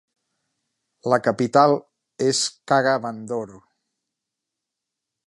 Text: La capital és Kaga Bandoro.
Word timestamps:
La 1.11 1.19
capital 1.27 1.75
és 2.29 2.41
Kaga 2.73 2.97
Bandoro. 3.05 3.63